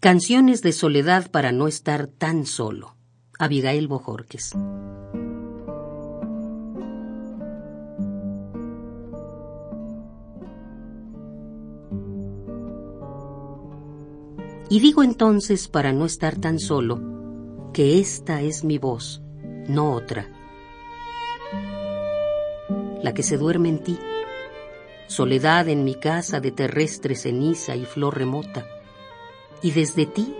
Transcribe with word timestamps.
Canciones 0.00 0.62
de 0.62 0.72
soledad 0.72 1.30
para 1.30 1.52
no 1.52 1.68
estar 1.68 2.06
tan 2.06 2.46
solo. 2.46 2.96
Abigail 3.38 3.86
Bojorques. 3.86 4.52
Y 14.70 14.80
digo 14.80 15.02
entonces, 15.02 15.68
para 15.68 15.92
no 15.92 16.06
estar 16.06 16.36
tan 16.36 16.58
solo, 16.58 17.70
que 17.74 18.00
esta 18.00 18.40
es 18.40 18.64
mi 18.64 18.78
voz, 18.78 19.20
no 19.68 19.92
otra, 19.92 20.30
la 23.02 23.12
que 23.12 23.22
se 23.22 23.36
duerme 23.36 23.68
en 23.68 23.82
ti, 23.82 23.98
soledad 25.08 25.68
en 25.68 25.84
mi 25.84 25.94
casa 25.94 26.40
de 26.40 26.52
terrestre 26.52 27.16
ceniza 27.16 27.76
y 27.76 27.84
flor 27.84 28.16
remota, 28.16 28.64
y 29.62 29.72
desde 29.72 30.06
ti 30.06 30.34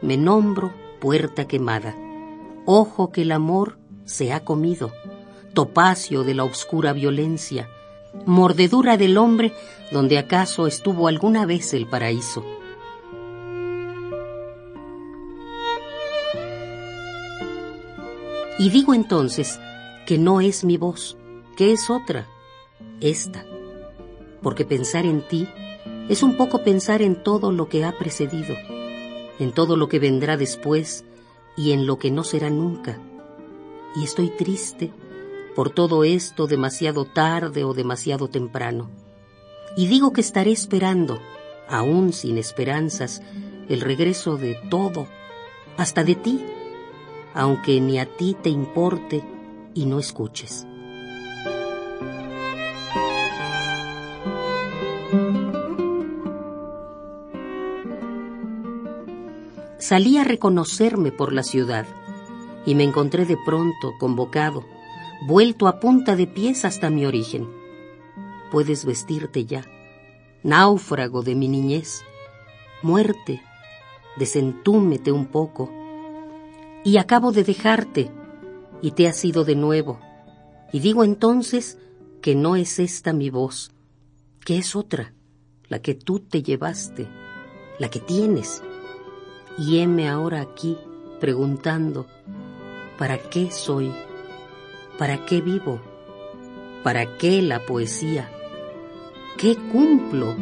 me 0.00 0.16
nombro 0.16 0.72
puerta 1.00 1.46
quemada, 1.46 1.94
ojo 2.66 3.12
que 3.12 3.22
el 3.22 3.32
amor 3.32 3.78
se 4.04 4.32
ha 4.32 4.40
comido, 4.40 4.92
topacio 5.54 6.24
de 6.24 6.34
la 6.34 6.44
oscura 6.44 6.92
violencia, 6.92 7.68
mordedura 8.26 8.96
del 8.96 9.16
hombre 9.16 9.52
donde 9.90 10.18
acaso 10.18 10.66
estuvo 10.66 11.08
alguna 11.08 11.46
vez 11.46 11.74
el 11.74 11.86
paraíso. 11.86 12.44
Y 18.58 18.70
digo 18.70 18.94
entonces 18.94 19.58
que 20.06 20.18
no 20.18 20.40
es 20.40 20.62
mi 20.64 20.76
voz, 20.76 21.16
que 21.56 21.72
es 21.72 21.90
otra, 21.90 22.28
esta, 23.00 23.44
porque 24.42 24.64
pensar 24.64 25.04
en 25.04 25.26
ti 25.26 25.48
es 26.08 26.22
un 26.22 26.36
poco 26.36 26.62
pensar 26.62 27.02
en 27.02 27.22
todo 27.22 27.52
lo 27.52 27.68
que 27.68 27.84
ha 27.84 27.98
precedido, 27.98 28.56
en 29.38 29.52
todo 29.52 29.76
lo 29.76 29.88
que 29.88 29.98
vendrá 29.98 30.36
después 30.36 31.04
y 31.56 31.72
en 31.72 31.86
lo 31.86 31.98
que 31.98 32.10
no 32.10 32.24
será 32.24 32.50
nunca. 32.50 32.98
Y 33.94 34.04
estoy 34.04 34.30
triste 34.30 34.90
por 35.54 35.70
todo 35.70 36.04
esto 36.04 36.46
demasiado 36.46 37.04
tarde 37.04 37.64
o 37.64 37.74
demasiado 37.74 38.28
temprano. 38.28 38.90
Y 39.76 39.86
digo 39.86 40.12
que 40.12 40.20
estaré 40.20 40.52
esperando, 40.52 41.20
aún 41.68 42.12
sin 42.12 42.38
esperanzas, 42.38 43.22
el 43.68 43.80
regreso 43.80 44.36
de 44.36 44.58
todo, 44.70 45.06
hasta 45.76 46.04
de 46.04 46.14
ti, 46.14 46.44
aunque 47.34 47.80
ni 47.80 47.98
a 47.98 48.06
ti 48.06 48.36
te 48.42 48.50
importe 48.50 49.22
y 49.74 49.86
no 49.86 49.98
escuches. 49.98 50.66
Salí 59.82 60.16
a 60.16 60.22
reconocerme 60.22 61.10
por 61.10 61.32
la 61.32 61.42
ciudad 61.42 61.88
y 62.64 62.76
me 62.76 62.84
encontré 62.84 63.26
de 63.26 63.36
pronto 63.36 63.94
convocado, 63.98 64.64
vuelto 65.26 65.66
a 65.66 65.80
punta 65.80 66.14
de 66.14 66.28
pies 66.28 66.64
hasta 66.64 66.88
mi 66.88 67.04
origen. 67.04 67.48
Puedes 68.52 68.84
vestirte 68.84 69.44
ya, 69.44 69.64
náufrago 70.44 71.22
de 71.22 71.34
mi 71.34 71.48
niñez, 71.48 72.04
muerte, 72.82 73.42
desentúmete 74.16 75.10
un 75.10 75.26
poco, 75.26 75.68
y 76.84 76.98
acabo 76.98 77.32
de 77.32 77.42
dejarte 77.42 78.08
y 78.82 78.92
te 78.92 79.08
has 79.08 79.24
ido 79.24 79.42
de 79.42 79.56
nuevo. 79.56 79.98
Y 80.72 80.78
digo 80.78 81.02
entonces 81.02 81.76
que 82.20 82.36
no 82.36 82.54
es 82.54 82.78
esta 82.78 83.12
mi 83.12 83.30
voz, 83.30 83.72
que 84.44 84.58
es 84.58 84.76
otra, 84.76 85.12
la 85.66 85.80
que 85.80 85.94
tú 85.94 86.20
te 86.20 86.40
llevaste, 86.40 87.08
la 87.80 87.90
que 87.90 87.98
tienes. 87.98 88.62
Y 89.58 89.78
heme 89.78 90.08
ahora 90.08 90.40
aquí 90.40 90.78
preguntando, 91.20 92.06
¿para 92.98 93.18
qué 93.18 93.50
soy? 93.50 93.92
¿Para 94.98 95.24
qué 95.24 95.40
vivo? 95.40 95.80
¿Para 96.82 97.16
qué 97.18 97.42
la 97.42 97.60
poesía? 97.60 98.30
¿Qué 99.38 99.56
cumplo? 99.56 100.36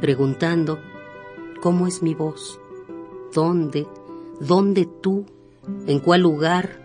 preguntando 0.00 0.80
cómo 1.60 1.86
es 1.86 2.02
mi 2.02 2.14
voz, 2.14 2.58
dónde, 3.34 3.86
dónde 4.40 4.86
tú, 4.86 5.26
en 5.86 6.00
cuál 6.00 6.22
lugar, 6.22 6.80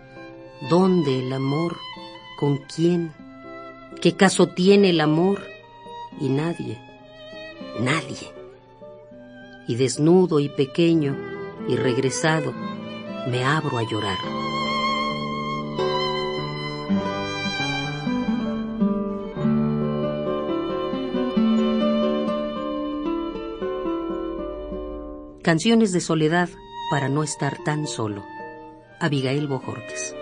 dónde 0.68 1.20
el 1.20 1.32
amor, 1.32 1.76
con 2.38 2.58
quién, 2.58 3.12
qué 4.00 4.14
caso 4.16 4.48
tiene 4.48 4.90
el 4.90 5.00
amor 5.00 5.40
y 6.20 6.28
nadie, 6.28 6.78
nadie. 7.80 8.32
Y 9.68 9.76
desnudo 9.76 10.40
y 10.40 10.48
pequeño 10.48 11.16
y 11.68 11.76
regresado, 11.76 12.52
me 13.28 13.44
abro 13.44 13.78
a 13.78 13.82
llorar. 13.82 14.18
Canciones 25.42 25.92
de 25.92 26.00
soledad 26.00 26.48
para 26.90 27.08
no 27.08 27.22
estar 27.22 27.62
tan 27.64 27.86
solo. 27.86 28.24
Abigail 28.98 29.46
Bojorques. 29.46 30.14